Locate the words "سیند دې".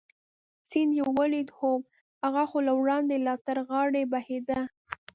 0.69-1.03